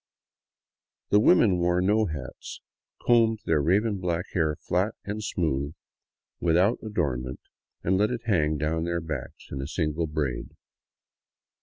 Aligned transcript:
The 1.11 1.19
women 1.19 1.59
wore 1.59 1.79
no 1.79 2.07
hats, 2.07 2.59
combed 3.05 3.41
their 3.45 3.61
raven 3.61 3.99
black 3.99 4.25
hair 4.33 4.55
flat 4.55 4.95
and 5.05 5.23
smooth, 5.23 5.75
without 6.39 6.79
adorn 6.81 7.21
ments, 7.21 7.43
and 7.83 7.99
let 7.99 8.09
it 8.09 8.23
hang 8.25 8.57
down 8.57 8.83
their 8.83 8.99
backs 8.99 9.49
in 9.51 9.61
a 9.61 9.67
single 9.67 10.07
braid. 10.07 10.55